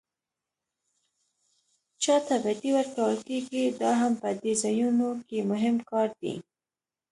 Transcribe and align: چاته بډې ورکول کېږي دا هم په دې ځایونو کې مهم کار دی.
چاته 2.03 2.35
بډې 2.43 2.69
ورکول 2.77 3.15
کېږي 3.27 3.63
دا 3.81 3.91
هم 4.01 4.13
په 4.21 4.29
دې 4.41 4.53
ځایونو 4.63 5.07
کې 5.27 5.39
مهم 5.51 5.75
کار 5.89 6.09
دی. 6.21 6.35